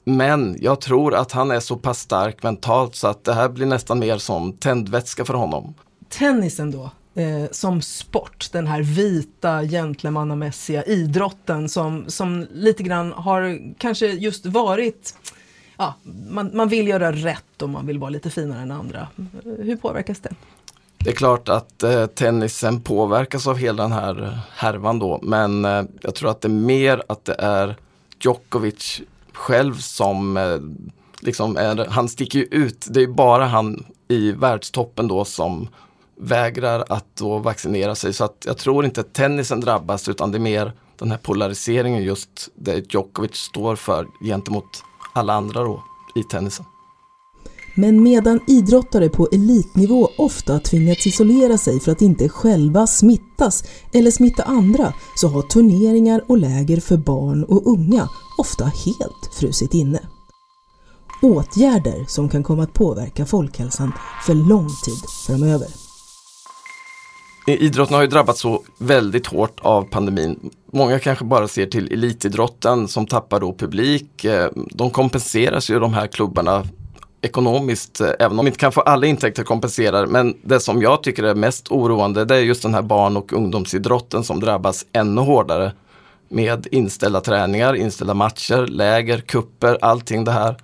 Men 0.05 0.57
jag 0.61 0.81
tror 0.81 1.15
att 1.15 1.33
han 1.33 1.51
är 1.51 1.61
så 1.61 1.77
pass 1.77 2.01
stark 2.01 2.43
mentalt 2.43 2.95
så 2.95 3.09
att 3.09 3.25
det 3.25 3.35
här 3.35 3.49
blir 3.49 3.67
nästan 3.67 3.99
mer 3.99 4.19
som 4.19 4.53
tändvätska 4.53 5.25
för 5.25 5.35
honom. 5.35 5.75
Tennisen 6.09 6.71
då? 6.71 6.91
Eh, 7.15 7.51
som 7.51 7.83
sport, 7.83 8.49
den 8.53 8.67
här 8.67 8.83
vita 8.83 9.63
gentlemannamässiga 9.63 10.83
idrotten 10.83 11.69
som, 11.69 12.05
som 12.09 12.47
lite 12.53 12.83
grann 12.83 13.13
har 13.13 13.61
kanske 13.79 14.07
just 14.07 14.47
varit 14.47 15.15
Ja, 15.77 15.95
man, 16.29 16.51
man 16.55 16.69
vill 16.69 16.89
göra 16.89 17.13
rätt 17.13 17.63
och 17.63 17.69
man 17.69 17.87
vill 17.87 17.99
vara 17.99 18.11
lite 18.11 18.31
finare 18.31 18.63
än 18.63 18.71
andra. 18.71 19.09
Hur 19.45 19.77
påverkas 19.77 20.21
det? 20.21 20.35
Det 21.05 21.11
är 21.11 21.15
klart 21.15 21.49
att 21.49 21.83
eh, 21.83 22.07
tennisen 22.07 22.81
påverkas 22.81 23.47
av 23.47 23.57
hela 23.57 23.83
den 23.83 23.93
här 23.93 24.23
eh, 24.23 24.39
härvan 24.51 24.99
då 24.99 25.19
men 25.23 25.65
eh, 25.65 25.83
jag 26.01 26.15
tror 26.15 26.31
att 26.31 26.41
det 26.41 26.49
är 26.49 26.51
mer 26.51 27.03
att 27.07 27.25
det 27.25 27.35
är 27.39 27.77
Djokovic 28.21 29.01
själv 29.33 29.75
som 29.75 30.37
eh, 30.37 30.59
liksom 31.21 31.57
är, 31.57 31.87
han 31.91 32.09
sticker 32.09 32.39
ju 32.39 32.45
ut. 32.45 32.87
Det 32.91 33.03
är 33.03 33.07
bara 33.07 33.47
han 33.47 33.85
i 34.09 34.33
världstoppen 34.33 35.09
då 35.09 35.25
som 35.25 35.69
vägrar 36.17 36.85
att 36.89 37.07
då 37.15 37.39
vaccinera 37.39 37.95
sig 37.95 38.13
så 38.13 38.25
att 38.25 38.43
jag 38.47 38.59
tror 38.59 38.85
inte 38.85 39.03
tennisen 39.03 39.61
drabbas 39.61 40.09
utan 40.09 40.33
det 40.33 40.39
är 40.39 40.41
mer 40.41 40.73
den 40.99 41.11
här 41.11 41.19
polariseringen 41.19 42.03
just 42.03 42.49
det 42.55 42.93
Djokovic 42.93 43.37
står 43.37 43.77
för 43.77 44.07
gentemot 44.25 44.85
alla 45.13 45.33
andra 45.33 45.65
då 45.65 45.85
i 46.15 46.23
tennisen. 46.23 46.65
Men 47.75 48.03
medan 48.03 48.41
idrottare 48.47 49.09
på 49.09 49.29
elitnivå 49.33 50.09
ofta 50.19 50.59
tvingats 50.59 51.07
isolera 51.07 51.59
sig 51.59 51.81
för 51.81 51.93
att 51.93 52.03
inte 52.03 52.29
själva 52.29 52.87
smittas 52.87 53.65
eller 53.93 54.11
smitta 54.11 54.43
andra 54.43 54.93
så 55.17 55.29
har 55.29 55.43
turneringar 55.43 56.25
och 56.29 56.39
läger 56.39 56.81
för 56.81 56.97
barn 56.97 57.45
och 57.45 57.67
unga 57.67 58.09
ofta 58.39 58.65
helt 58.65 59.31
frusit 59.41 59.75
inne. 59.75 60.01
Åtgärder 61.23 62.05
som 62.09 62.29
kan 62.29 62.43
komma 62.43 62.63
att 62.63 62.73
påverka 62.73 63.27
folkhälsan 63.27 63.93
för 64.27 64.35
lång 64.35 64.69
tid 64.69 65.11
framöver. 65.27 65.69
Idrotten 67.47 67.95
har 67.95 68.03
ju 68.03 68.09
drabbats 68.09 68.41
så 68.41 68.63
väldigt 68.79 69.27
hårt 69.27 69.61
av 69.61 69.83
pandemin. 69.83 70.51
Många 70.73 70.99
kanske 70.99 71.25
bara 71.25 71.49
ser 71.49 71.67
till 71.67 71.93
elitidrotten 71.93 72.89
som 72.89 73.07
tappar 73.07 73.41
då 73.41 73.55
publik. 73.55 74.25
Eh, 74.25 74.49
de 74.71 74.91
kompenseras 74.91 75.71
ju 75.71 75.79
de 75.79 75.95
här 75.95 76.07
klubbarna 76.07 76.65
ekonomiskt, 77.25 78.01
eh, 78.01 78.09
även 78.19 78.31
om 78.31 78.37
de 78.37 78.47
inte 78.47 78.59
kan 78.59 78.73
få 78.73 78.81
alla 78.81 79.07
intäkter 79.07 79.43
kompenserade. 79.43 80.07
Men 80.07 80.37
det 80.43 80.61
som 80.61 80.83
jag 80.83 81.03
tycker 81.03 81.23
är 81.23 81.35
mest 81.35 81.69
oroande 81.71 82.25
det 82.25 82.35
är 82.35 82.41
just 82.41 82.63
den 82.63 82.75
här 82.75 82.83
barn 82.83 83.17
och 83.17 83.33
ungdomsidrotten 83.33 84.25
som 84.25 84.41
drabbas 84.41 84.87
ännu 84.93 85.21
hårdare 85.21 85.73
med 86.29 86.67
inställda 86.71 87.21
träningar, 87.21 87.75
inställda 87.75 88.15
matcher, 88.15 88.67
läger, 88.67 89.19
kupper, 89.19 89.79
allting 89.81 90.25
det 90.25 90.33
här. 90.33 90.57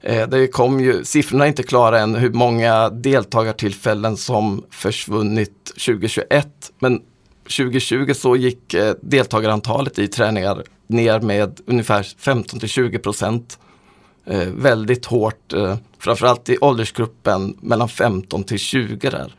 Eh, 0.00 0.28
det 0.28 0.46
kom 0.46 0.80
ju, 0.80 1.04
siffrorna 1.04 1.44
är 1.44 1.48
inte 1.48 1.62
klara 1.62 2.00
än 2.00 2.14
hur 2.14 2.32
många 2.32 2.90
deltagartillfällen 2.90 4.16
som 4.16 4.64
försvunnit 4.70 5.72
2021. 5.86 6.48
Men 6.78 7.00
2020 7.42 8.12
så 8.14 8.36
gick 8.36 8.74
eh, 8.74 8.94
deltagarantalet 9.02 9.98
i 9.98 10.08
träningar 10.08 10.62
ner 10.86 11.20
med 11.20 11.60
ungefär 11.66 12.02
15 12.18 12.60
till 12.60 12.68
20 12.68 12.98
procent. 12.98 13.58
Eh, 14.26 14.48
väldigt 14.48 15.06
hårt, 15.06 15.52
eh, 15.52 15.76
framförallt 16.00 16.48
i 16.48 16.58
åldersgruppen 16.60 17.56
mellan 17.60 17.88
15 17.88 18.44
till 18.44 18.58
20 18.58 19.10
där. 19.10 19.34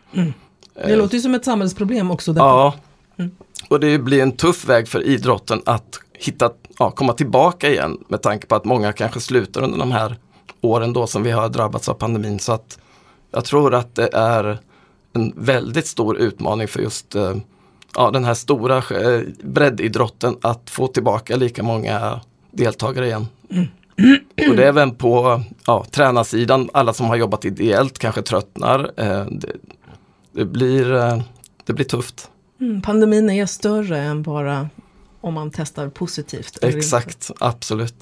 Det 0.73 0.95
låter 0.95 1.15
ju 1.15 1.21
som 1.21 1.35
ett 1.35 1.45
samhällsproblem 1.45 2.11
också. 2.11 2.33
Detta. 2.33 2.45
Ja, 2.45 2.73
och 3.67 3.79
det 3.79 3.99
blir 3.99 4.21
en 4.21 4.31
tuff 4.31 4.65
väg 4.65 4.87
för 4.87 5.03
idrotten 5.03 5.61
att 5.65 5.99
hitta, 6.13 6.51
ja, 6.79 6.91
komma 6.91 7.13
tillbaka 7.13 7.69
igen 7.69 7.97
med 8.07 8.21
tanke 8.21 8.47
på 8.47 8.55
att 8.55 8.65
många 8.65 8.93
kanske 8.93 9.19
slutar 9.19 9.61
under 9.61 9.79
de 9.79 9.91
här 9.91 10.15
åren 10.61 10.93
då 10.93 11.07
som 11.07 11.23
vi 11.23 11.31
har 11.31 11.49
drabbats 11.49 11.89
av 11.89 11.93
pandemin. 11.93 12.39
Så 12.39 12.51
att 12.51 12.79
jag 13.31 13.45
tror 13.45 13.73
att 13.73 13.95
det 13.95 14.09
är 14.13 14.59
en 15.13 15.33
väldigt 15.35 15.87
stor 15.87 16.17
utmaning 16.17 16.67
för 16.67 16.81
just 16.81 17.15
eh, 17.15 17.35
ja, 17.95 18.11
den 18.11 18.25
här 18.25 18.33
stora 18.33 18.77
eh, 18.77 19.21
breddidrotten 19.43 20.37
att 20.41 20.69
få 20.69 20.87
tillbaka 20.87 21.35
lika 21.35 21.63
många 21.63 22.21
deltagare 22.51 23.05
igen. 23.05 23.27
Och 24.49 24.55
det 24.55 24.63
är 24.63 24.67
även 24.67 24.95
på 24.95 25.41
ja, 25.67 25.85
tränarsidan, 25.91 26.69
alla 26.73 26.93
som 26.93 27.05
har 27.05 27.15
jobbat 27.15 27.45
ideellt 27.45 27.99
kanske 27.99 28.21
tröttnar. 28.21 28.91
Eh, 28.97 29.25
det, 29.31 29.51
det, 30.31 30.45
blir, 30.45 30.93
eh, 30.93 31.21
det 31.65 31.73
blir 31.73 31.85
tufft. 31.85 32.29
Mm, 32.61 32.81
pandemin 32.81 33.29
är 33.29 33.45
större 33.45 33.99
än 33.99 34.23
bara 34.23 34.69
om 35.23 35.33
man 35.33 35.51
testar 35.51 35.89
positivt. 35.89 36.63
Exakt, 36.63 37.31
absolut. 37.39 37.95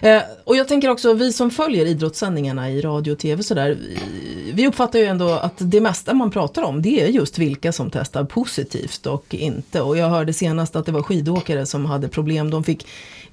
Eh, 0.00 0.22
och 0.44 0.56
jag 0.56 0.68
tänker 0.68 0.88
också, 0.90 1.12
vi 1.14 1.32
som 1.32 1.50
följer 1.50 1.86
idrottssändningarna 1.86 2.70
i 2.70 2.80
radio 2.80 3.12
och 3.12 3.18
tv 3.18 3.42
sådär, 3.42 3.78
vi- 3.80 4.52
vi 4.52 4.66
uppfattar 4.68 4.98
ju 4.98 5.04
ändå 5.04 5.28
att 5.30 5.52
det 5.56 5.80
mesta 5.80 6.14
man 6.14 6.30
pratar 6.30 6.62
om 6.62 6.82
det 6.82 7.02
är 7.02 7.06
just 7.06 7.38
vilka 7.38 7.72
som 7.72 7.90
testar 7.90 8.24
positivt 8.24 9.06
och 9.06 9.34
inte. 9.34 9.80
Och 9.80 9.96
jag 9.96 10.08
hörde 10.08 10.32
senast 10.32 10.76
att 10.76 10.86
det 10.86 10.92
var 10.92 11.02
skidåkare 11.02 11.66
som 11.66 11.86
hade 11.86 12.08
problem, 12.08 12.50
de 12.50 12.64
fick 12.64 12.86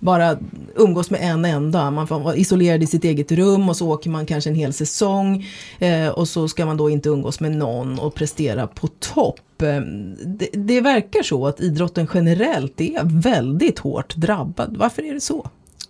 bara 0.03 0.37
umgås 0.75 1.09
med 1.09 1.19
en 1.23 1.45
enda. 1.45 1.91
Man 1.91 2.07
får 2.07 2.19
vara 2.19 2.35
isolerad 2.35 2.83
i 2.83 2.87
sitt 2.87 3.03
eget 3.03 3.31
rum 3.31 3.69
och 3.69 3.77
så 3.77 3.89
åker 3.89 4.09
man 4.09 4.25
kanske 4.25 4.49
en 4.49 4.55
hel 4.55 4.73
säsong. 4.73 5.45
Eh, 5.79 6.07
och 6.07 6.27
så 6.27 6.47
ska 6.47 6.65
man 6.65 6.77
då 6.77 6.89
inte 6.89 7.09
umgås 7.09 7.39
med 7.39 7.51
någon 7.51 7.99
och 7.99 8.15
prestera 8.15 8.67
på 8.67 8.87
topp. 8.87 9.61
Eh, 9.61 9.81
det, 10.25 10.49
det 10.53 10.81
verkar 10.81 11.23
så 11.23 11.47
att 11.47 11.59
idrotten 11.59 12.07
generellt 12.13 12.81
är 12.81 13.21
väldigt 13.21 13.79
hårt 13.79 14.15
drabbad. 14.15 14.75
Varför 14.77 15.01
är 15.01 15.13
det 15.13 15.21
så? 15.21 15.49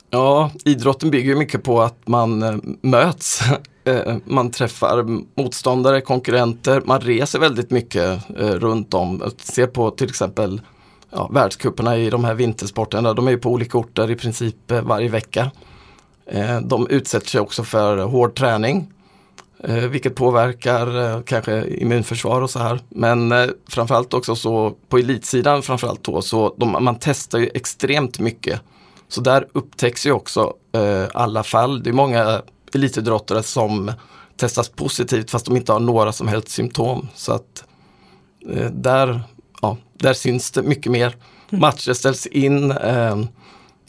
Ja, 0.10 0.52
idrotten 0.66 1.12
bygger 1.12 1.30
ju 1.30 1.36
mycket 1.36 1.64
på 1.64 1.82
att 1.82 2.08
man 2.08 2.44
eh, 2.44 2.56
möts. 2.82 3.42
Eh, 3.86 4.16
man 4.26 4.52
träffar 4.52 5.06
motståndare, 5.42 6.02
konkurrenter, 6.02 6.82
man 6.86 7.02
reser 7.02 7.40
väldigt 7.40 7.72
mycket 7.72 8.20
runt 8.38 8.94
om. 8.94 9.24
Se 9.38 9.68
på 9.68 9.92
till 9.92 10.10
exempel 10.10 10.62
ja, 11.16 11.30
världscuperna 11.34 11.98
i 11.98 12.10
de 12.10 12.24
här 12.24 12.34
vintersporterna, 12.34 13.14
de 13.14 13.28
är 13.28 13.32
ju 13.32 13.38
på 13.38 13.50
olika 13.50 13.78
orter 13.78 14.12
i 14.12 14.16
princip 14.16 14.72
eh, 14.72 14.82
varje 14.82 15.10
vecka. 15.10 15.52
Eh, 16.26 16.62
de 16.62 16.88
utsätter 16.90 17.28
sig 17.28 17.42
också 17.42 17.64
för 17.64 17.98
hård 17.98 18.36
träning. 18.36 18.94
Eh, 19.64 19.76
vilket 19.76 20.16
påverkar 20.16 21.22
kanske 21.22 21.68
immunförsvar 21.68 22.42
och 22.42 22.50
så 22.50 22.60
här. 22.60 22.80
Men 22.90 23.34
framförallt 23.70 24.14
också 24.14 24.36
så 24.36 24.74
på 24.90 24.98
elitsidan 24.98 25.62
framförallt 25.62 26.04
då 26.04 26.22
så 26.22 26.56
de, 26.58 26.84
man 26.84 26.98
testar 27.00 27.40
ju 27.40 27.50
extremt 27.54 28.20
mycket. 28.20 28.62
Så 29.08 29.22
där 29.22 29.48
upptäcks 29.54 30.06
ju 30.06 30.12
också 30.12 30.54
eh, 30.72 31.06
alla 31.14 31.44
fall. 31.44 31.84
Det 31.84 31.90
är 31.90 31.94
många 31.94 32.42
elitidrottare 32.74 33.44
som 33.44 33.92
testas 34.38 34.70
positivt 34.70 35.32
fast 35.32 35.46
de 35.46 35.56
inte 35.56 35.72
har 35.74 35.80
några 35.80 36.12
som 36.12 36.28
helst 36.28 36.50
symptom. 36.50 37.08
Så 37.16 37.34
att 37.34 37.64
eh, 38.50 38.72
där, 38.72 39.22
där 40.04 40.14
syns 40.14 40.52
det 40.52 40.62
mycket 40.64 40.92
mer. 40.92 41.16
Matcher 41.50 41.94
ställs 41.94 42.26
in, 42.28 42.72
eh, 42.72 43.18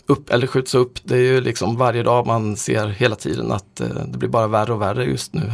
upp 0.06 0.30
eller 0.30 0.46
skjuts 0.46 0.74
upp. 0.74 0.98
Det 1.04 1.14
är 1.16 1.20
ju 1.20 1.40
liksom 1.40 1.76
varje 1.76 2.02
dag 2.02 2.26
man 2.26 2.56
ser 2.56 2.86
hela 2.88 3.16
tiden 3.16 3.52
att 3.52 3.80
eh, 3.80 3.86
det 4.08 4.18
blir 4.18 4.28
bara 4.28 4.46
värre 4.46 4.72
och 4.72 4.82
värre 4.82 5.04
just 5.04 5.34
nu. 5.34 5.52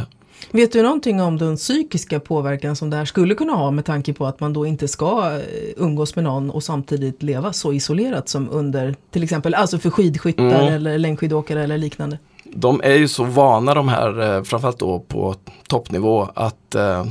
Vet 0.51 0.71
du 0.71 0.81
någonting 0.83 1.21
om 1.21 1.37
den 1.37 1.55
psykiska 1.57 2.19
påverkan 2.19 2.75
som 2.75 2.89
det 2.89 2.97
här 2.97 3.05
skulle 3.05 3.35
kunna 3.35 3.53
ha 3.53 3.71
med 3.71 3.85
tanke 3.85 4.13
på 4.13 4.25
att 4.25 4.39
man 4.39 4.53
då 4.53 4.65
inte 4.65 4.87
ska 4.87 5.31
eh, 5.35 5.41
umgås 5.77 6.15
med 6.15 6.23
någon 6.23 6.49
och 6.51 6.63
samtidigt 6.63 7.23
leva 7.23 7.53
så 7.53 7.73
isolerat 7.73 8.29
som 8.29 8.49
under 8.49 8.95
till 9.11 9.23
exempel 9.23 9.53
alltså 9.53 9.79
för 9.79 9.89
skidskyttar 9.89 10.43
Mm. 10.43 10.73
eller 10.73 10.97
längdskidåkare 10.97 11.63
eller 11.63 11.77
liknande? 11.77 12.17
de 12.53 12.81
är 12.83 12.93
ju 12.93 13.07
så 13.07 13.23
vana 13.23 13.73
de 13.73 13.87
här, 13.87 14.37
eh, 14.37 14.43
framförallt 14.43 14.79
då 14.79 14.99
på 14.99 15.35
toppnivå, 15.67 16.27
att 16.33 16.75
eh, 16.75 17.05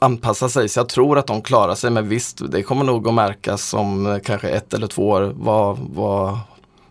anpassa 0.00 0.48
sig. 0.48 0.68
Så 0.68 0.80
jag 0.80 0.88
tror 0.88 1.18
att 1.18 1.26
de 1.26 1.42
klarar 1.42 1.74
sig, 1.74 1.90
men 1.90 2.08
visst, 2.08 2.50
det 2.50 2.62
kommer 2.62 2.84
nog 2.84 3.08
att 3.08 3.14
märkas 3.14 3.74
om 3.74 4.20
kanske 4.24 4.48
ett 4.48 4.74
eller 4.74 4.86
två 4.86 5.08
år 5.08 5.32
vad, 5.36 5.78
vad 5.94 6.38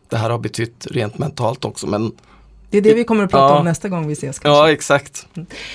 det 0.09 0.17
här 0.17 0.29
har 0.29 0.37
betytt 0.39 0.87
rent 0.91 1.17
mentalt 1.17 1.65
också. 1.65 1.87
Men 1.87 2.11
Det 2.69 2.77
är 2.77 2.81
det 2.81 2.93
vi 2.93 3.03
kommer 3.03 3.23
att 3.23 3.31
prata 3.31 3.53
Ja. 3.53 3.59
om 3.59 3.65
nästa 3.65 3.89
gång 3.89 4.07
vi 4.07 4.13
ses. 4.13 4.39
Kanske. 4.39 4.59
ja, 4.59 4.71
exakt. 4.71 5.27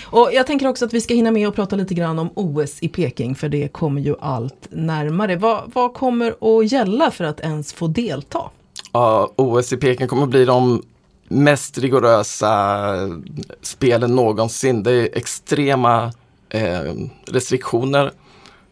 Och 0.04 0.30
jag 0.32 0.46
tänker 0.46 0.66
också 0.68 0.84
att 0.84 0.92
vi 0.92 1.00
ska 1.00 1.14
hinna 1.14 1.30
med 1.30 1.48
att 1.48 1.54
prata 1.54 1.76
lite 1.76 1.94
grann 1.94 2.18
om 2.18 2.30
OS 2.34 2.78
i 2.80 2.88
Peking 2.88 3.34
för 3.34 3.48
det 3.48 3.68
kommer 3.68 4.00
ju 4.00 4.14
allt 4.20 4.66
närmare. 4.70 5.36
Vad, 5.36 5.62
vad 5.74 5.94
kommer 5.94 6.58
att 6.58 6.72
gälla 6.72 7.10
för 7.10 7.24
att 7.24 7.40
ens 7.40 7.72
få 7.72 7.86
delta? 7.86 8.40
Ja, 8.92 9.32
OS 9.36 9.72
i 9.72 9.76
Peking 9.76 10.08
kommer 10.08 10.22
att 10.22 10.28
bli 10.28 10.44
de 10.44 10.82
mest 11.28 11.78
rigorösa 11.78 12.86
spelen 13.62 14.14
någonsin. 14.16 14.82
Det 14.82 14.92
är 14.92 15.08
extrema 15.18 16.12
eh, 16.50 16.94
restriktioner. 17.26 18.12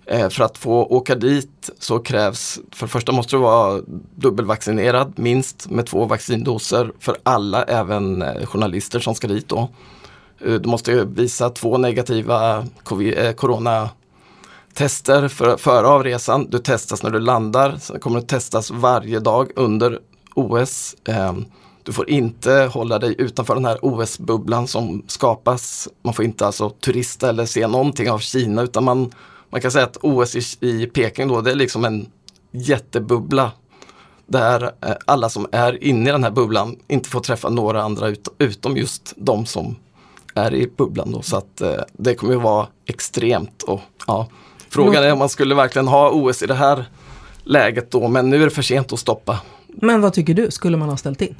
Eh, 0.06 0.28
för 0.28 0.44
att 0.44 0.58
få 0.58 0.84
åka 0.84 1.14
dit 1.14 1.70
så 1.78 1.98
krävs, 1.98 2.60
för 2.72 2.86
det 2.86 2.90
första 2.90 3.12
måste 3.12 3.36
du 3.36 3.40
vara 3.40 3.82
dubbelvaccinerad 4.14 5.12
minst 5.16 5.70
med 5.70 5.86
två 5.86 6.04
vaccindoser 6.04 6.92
för 6.98 7.16
alla, 7.22 7.62
även 7.64 8.22
eh, 8.22 8.46
journalister 8.46 9.00
som 9.00 9.14
ska 9.14 9.28
dit 9.28 9.48
då. 9.48 9.68
Eh, 10.44 10.54
du 10.54 10.68
måste 10.68 11.04
visa 11.04 11.50
två 11.50 11.78
negativa 11.78 12.66
covid, 12.82 13.18
eh, 13.18 13.32
corona 13.32 13.90
tester 14.74 15.28
för, 15.28 15.56
före 15.56 15.86
avresan. 15.86 16.46
Du 16.50 16.58
testas 16.58 17.02
när 17.02 17.10
du 17.10 17.20
landar. 17.20 17.76
Sen 17.80 18.00
kommer 18.00 18.20
du 18.20 18.26
testas 18.26 18.70
varje 18.70 19.20
dag 19.20 19.50
under 19.56 19.98
OS. 20.34 20.96
Du 21.88 21.92
får 21.92 22.10
inte 22.10 22.52
hålla 22.52 22.98
dig 22.98 23.14
utanför 23.18 23.54
den 23.54 23.64
här 23.64 23.78
OS-bubblan 23.82 24.66
som 24.66 25.02
skapas. 25.06 25.88
Man 26.02 26.14
får 26.14 26.24
inte 26.24 26.46
alltså 26.46 26.70
turista 26.70 27.28
eller 27.28 27.46
se 27.46 27.66
någonting 27.66 28.10
av 28.10 28.18
Kina 28.18 28.62
utan 28.62 28.84
man, 28.84 29.10
man 29.50 29.60
kan 29.60 29.70
säga 29.70 29.84
att 29.84 29.96
OS 30.02 30.58
i, 30.60 30.68
i 30.68 30.86
Peking 30.86 31.28
då 31.28 31.40
det 31.40 31.50
är 31.50 31.54
liksom 31.54 31.84
en 31.84 32.06
jättebubbla. 32.52 33.52
Där 34.26 34.62
eh, 34.62 34.92
alla 35.04 35.28
som 35.28 35.46
är 35.52 35.84
inne 35.84 36.08
i 36.08 36.12
den 36.12 36.24
här 36.24 36.30
bubblan 36.30 36.76
inte 36.88 37.08
får 37.08 37.20
träffa 37.20 37.48
några 37.48 37.82
andra 37.82 38.08
ut, 38.08 38.28
utom 38.38 38.76
just 38.76 39.12
de 39.16 39.46
som 39.46 39.76
är 40.34 40.54
i 40.54 40.70
bubblan. 40.76 41.12
Då. 41.12 41.22
Så 41.22 41.36
att 41.36 41.60
eh, 41.60 41.80
det 41.92 42.14
kommer 42.14 42.32
ju 42.32 42.40
vara 42.40 42.66
extremt. 42.86 43.62
Och, 43.62 43.80
ja, 44.06 44.28
frågan 44.68 45.04
är 45.04 45.12
om 45.12 45.18
man 45.18 45.28
skulle 45.28 45.54
verkligen 45.54 45.88
ha 45.88 46.10
OS 46.10 46.42
i 46.42 46.46
det 46.46 46.54
här 46.54 46.84
läget 47.44 47.90
då, 47.90 48.08
men 48.08 48.30
nu 48.30 48.40
är 48.40 48.44
det 48.44 48.50
för 48.50 48.62
sent 48.62 48.92
att 48.92 48.98
stoppa. 48.98 49.40
Men 49.66 50.00
vad 50.00 50.12
tycker 50.12 50.34
du, 50.34 50.50
skulle 50.50 50.76
man 50.76 50.88
ha 50.88 50.96
ställt 50.96 51.22
in? 51.22 51.36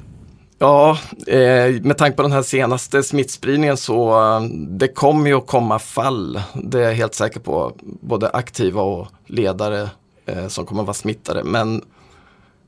Ja, 0.61 0.97
eh, 1.27 1.81
med 1.81 1.97
tanke 1.97 2.15
på 2.15 2.21
den 2.21 2.31
här 2.31 2.41
senaste 2.41 3.03
smittspridningen 3.03 3.77
så 3.77 4.09
eh, 4.09 4.41
det 4.51 4.87
kommer 4.87 5.29
ju 5.29 5.37
att 5.37 5.47
komma 5.47 5.79
fall. 5.79 6.41
Det 6.53 6.79
är 6.79 6.83
jag 6.83 6.93
helt 6.93 7.13
säker 7.13 7.39
på. 7.39 7.73
Både 7.81 8.29
aktiva 8.29 8.81
och 8.81 9.07
ledare 9.25 9.89
eh, 10.25 10.47
som 10.47 10.65
kommer 10.65 10.81
att 10.81 10.87
vara 10.87 10.93
smittade. 10.93 11.43
Men 11.43 11.75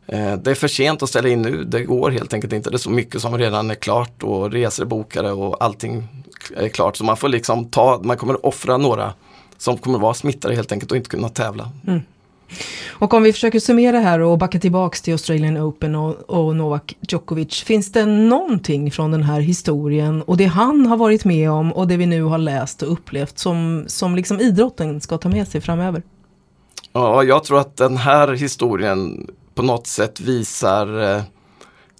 eh, 0.07 0.33
det 0.33 0.51
är 0.51 0.55
för 0.55 0.67
sent 0.67 1.03
att 1.03 1.09
ställa 1.09 1.29
in 1.29 1.41
nu. 1.41 1.63
Det 1.63 1.83
går 1.83 2.11
helt 2.11 2.33
enkelt 2.33 2.53
inte. 2.53 2.69
Det 2.69 2.75
är 2.75 2.77
så 2.77 2.89
mycket 2.89 3.21
som 3.21 3.37
redan 3.37 3.71
är 3.71 3.75
klart 3.75 4.23
och 4.23 4.51
resor 4.51 4.83
är 4.83 4.87
bokade 4.87 5.31
och 5.31 5.63
allting 5.63 6.07
är 6.55 6.69
klart. 6.69 6.97
Så 6.97 7.03
man 7.03 7.17
får 7.17 7.29
liksom 7.29 7.65
ta, 7.65 8.01
man 8.03 8.17
kommer 8.17 8.33
att 8.33 8.43
offra 8.43 8.77
några 8.77 9.13
som 9.57 9.77
kommer 9.77 9.97
att 9.97 10.01
vara 10.01 10.13
smittade 10.13 10.55
helt 10.55 10.71
enkelt 10.71 10.91
och 10.91 10.97
inte 10.97 11.09
kunna 11.09 11.29
tävla. 11.29 11.71
Mm. 11.87 12.01
Och 12.89 13.13
om 13.13 13.23
vi 13.23 13.33
försöker 13.33 13.59
summera 13.59 13.99
här 13.99 14.19
och 14.19 14.37
backa 14.37 14.59
tillbaks 14.59 15.01
till 15.01 15.13
Australian 15.13 15.57
Open 15.57 15.95
och, 15.95 16.15
och 16.29 16.55
Novak 16.55 16.95
Djokovic. 17.07 17.63
Finns 17.63 17.91
det 17.91 18.05
någonting 18.05 18.91
från 18.91 19.11
den 19.11 19.23
här 19.23 19.39
historien 19.39 20.21
och 20.21 20.37
det 20.37 20.45
han 20.45 20.85
har 20.85 20.97
varit 20.97 21.25
med 21.25 21.51
om 21.51 21.73
och 21.73 21.87
det 21.87 21.97
vi 21.97 22.05
nu 22.05 22.23
har 22.23 22.37
läst 22.37 22.81
och 22.81 22.91
upplevt 22.91 23.39
som, 23.39 23.83
som 23.87 24.15
liksom 24.15 24.39
idrotten 24.39 25.01
ska 25.01 25.17
ta 25.17 25.29
med 25.29 25.47
sig 25.47 25.61
framöver? 25.61 26.03
Ja, 26.93 27.23
jag 27.23 27.43
tror 27.43 27.59
att 27.59 27.77
den 27.77 27.97
här 27.97 28.27
historien 28.27 29.27
på 29.55 29.61
något 29.61 29.87
sätt 29.87 30.19
visar 30.19 31.15
eh, 31.15 31.21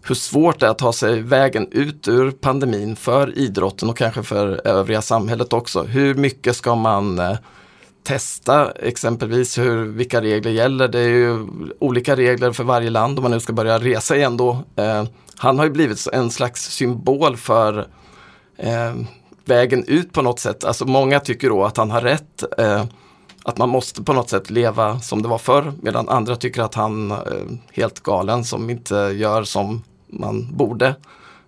hur 0.04 0.16
svårt 0.16 0.60
det 0.60 0.66
är 0.66 0.70
att 0.70 0.78
ta 0.78 0.94
sig 0.94 1.22
vägen 1.22 1.68
ut 1.72 2.08
ur 2.08 2.32
pandemin 2.32 2.96
för 2.96 3.38
idrotten 3.38 3.90
och 3.90 3.98
kanske 3.98 4.24
för 4.24 4.68
övriga 4.68 5.02
samhället 5.02 5.54
också. 5.54 5.84
Hur 5.84 6.16
mycket 6.16 6.56
ska 6.56 6.76
man 6.76 7.20
eh, 7.20 7.38
testa 8.04 8.72
exempelvis 8.72 9.58
hur, 9.58 9.86
vilka 9.86 10.22
regler 10.22 10.52
gäller. 10.52 10.88
Det 10.88 11.00
är 11.00 11.10
ju 11.10 11.48
olika 11.80 12.16
regler 12.16 12.52
för 12.52 12.64
varje 12.64 12.90
land 12.90 13.20
om 13.20 13.24
man 13.24 13.32
nu 13.32 13.40
ska 13.40 13.54
börja 13.54 13.80
resa 13.80 14.16
igen 14.16 14.38
då. 14.38 14.64
Eh, 14.76 15.04
han 15.36 15.58
har 15.58 15.66
ju 15.66 15.72
blivit 15.72 16.08
en 16.14 16.32
slags 16.32 16.72
symbol 16.72 17.38
för 17.38 17.88
eh, 18.58 18.94
vägen 19.46 19.84
ut 19.88 20.14
på 20.14 20.22
något 20.22 20.40
sätt. 20.40 20.64
Alltså 20.64 20.86
många 20.86 21.20
tycker 21.20 21.50
då 21.50 21.64
att 21.64 21.78
han 21.78 21.92
har 21.92 22.02
rätt. 22.02 22.60
Eh, 22.60 22.84
att 23.44 23.58
man 23.58 23.70
måste 23.70 24.04
på 24.04 24.14
något 24.14 24.30
sätt 24.30 24.50
leva 24.50 25.00
som 25.00 25.22
det 25.22 25.28
var 25.28 25.38
förr 25.38 25.74
medan 25.82 26.10
andra 26.10 26.36
tycker 26.36 26.62
att 26.62 26.76
han 26.76 27.12
är 27.12 27.16
eh, 27.16 27.58
helt 27.74 28.00
galen 28.00 28.44
som 28.44 28.70
inte 28.70 28.96
gör 28.96 29.44
som 29.44 29.84
man 30.08 30.48
borde. 30.54 30.96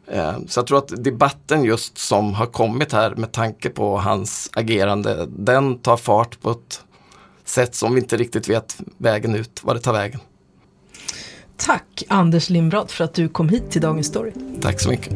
Eh, 0.08 0.36
så 0.48 0.60
jag 0.60 0.68
tror 0.68 0.78
att 0.78 1.04
debatten 1.04 1.64
just 1.64 1.98
som 1.98 2.34
har 2.34 2.46
kommit 2.46 2.94
här 2.94 3.16
med 3.16 3.32
tanke 3.32 3.70
på 3.70 3.98
hans 3.98 4.50
agerande, 4.54 5.28
den 5.30 5.78
tar 5.78 5.98
fart 5.98 6.42
på 6.42 6.52
ett 6.52 6.84
sätt 7.44 7.76
som 7.76 7.94
vi 7.96 8.02
inte 8.02 8.18
riktigt 8.18 8.50
vet 8.50 8.78
vägen 8.98 9.36
ut, 9.36 9.62
vad 9.64 9.76
det 9.76 9.80
tar 9.80 9.94
vägen. 9.94 10.20
Tack 11.58 12.04
Anders 12.08 12.50
Lindblad 12.50 12.92
för 12.92 13.04
att 13.04 13.14
du 13.14 13.30
kom 13.30 13.50
hit 13.50 13.72
till 13.72 13.82
Dagens 13.82 14.08
Story. 14.08 14.32
Tack 14.62 14.80
så 14.80 14.90
mycket. 14.90 15.14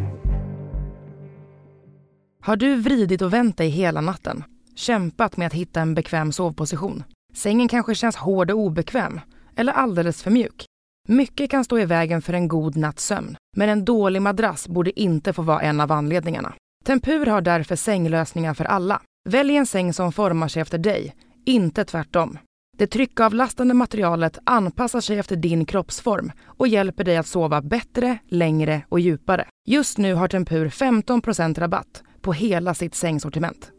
Har 2.42 2.56
du 2.56 2.76
vridit 2.76 3.22
och 3.22 3.34
vänt 3.34 3.58
dig 3.58 3.70
hela 3.70 4.02
natten? 4.02 4.44
Kämpat 4.76 5.38
med 5.38 5.48
att 5.48 5.54
hitta 5.54 5.82
en 5.82 5.94
bekväm 5.94 6.32
sovposition? 6.32 7.04
Sängen 7.34 7.68
kanske 7.68 7.96
känns 7.96 8.16
hård 8.16 8.52
och 8.52 8.60
obekväm? 8.60 9.20
Eller 9.56 9.74
alldeles 9.74 10.24
för 10.24 10.32
mjuk? 10.32 10.67
Mycket 11.10 11.50
kan 11.50 11.64
stå 11.64 11.80
i 11.80 11.86
vägen 11.86 12.22
för 12.22 12.34
en 12.34 12.48
god 12.48 12.78
natts 12.78 13.06
sömn, 13.06 13.38
men 13.56 13.70
en 13.70 13.86
dålig 13.86 14.22
madrass 14.22 14.68
borde 14.68 15.00
inte 15.00 15.34
få 15.34 15.42
vara 15.42 15.62
en 15.62 15.80
av 15.80 15.92
anledningarna. 15.92 16.54
Tempur 16.86 17.26
har 17.26 17.42
därför 17.42 17.76
sänglösningar 17.76 18.54
för 18.54 18.66
alla. 18.66 19.02
Välj 19.30 19.56
en 19.56 19.66
säng 19.66 19.94
som 19.94 20.12
formar 20.12 20.48
sig 20.48 20.62
efter 20.62 20.78
dig, 20.78 21.16
inte 21.46 21.86
tvärtom. 21.86 22.38
Det 22.78 22.88
tryckavlastande 22.88 23.74
materialet 23.74 24.40
anpassar 24.44 25.02
sig 25.02 25.18
efter 25.18 25.36
din 25.36 25.66
kroppsform 25.66 26.32
och 26.46 26.68
hjälper 26.68 27.04
dig 27.04 27.18
att 27.18 27.28
sova 27.28 27.62
bättre, 27.62 28.18
längre 28.28 28.82
och 28.90 29.00
djupare. 29.00 29.48
Just 29.68 29.98
nu 29.98 30.14
har 30.14 30.28
Tempur 30.28 30.70
15% 30.70 31.60
rabatt 31.60 32.04
på 32.22 32.34
hela 32.34 32.74
sitt 32.74 32.96
sängsortiment. 32.96 33.72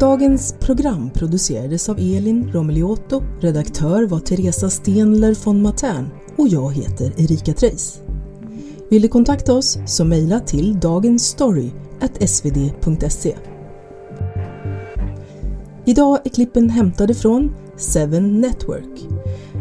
Dagens 0.00 0.54
program 0.60 1.10
producerades 1.10 1.88
av 1.88 1.98
Elin 1.98 2.52
Romeliotto, 2.52 3.22
redaktör 3.40 4.06
var 4.06 4.20
Teresa 4.20 4.70
Stenler 4.70 5.36
von 5.44 5.62
Matern 5.62 6.08
och 6.36 6.48
jag 6.48 6.72
heter 6.72 7.12
Erika 7.16 7.52
Treis. 7.52 8.00
Vill 8.90 9.02
du 9.02 9.08
kontakta 9.08 9.54
oss 9.54 9.78
så 9.86 10.04
mejla 10.04 10.40
till 10.40 10.80
dagensstory.svd.se. 10.80 13.36
Idag 15.84 16.18
är 16.24 16.30
klippen 16.30 16.70
hämtade 16.70 17.14
från 17.14 17.54
Seven 17.76 18.40
Network, 18.40 19.06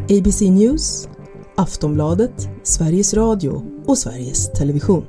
ABC 0.09 0.41
News, 0.41 1.09
Aftonbladet, 1.55 2.49
Sveriges 2.63 3.13
Radio 3.13 3.63
och 3.85 3.97
Sveriges 3.97 4.51
Television. 4.51 5.05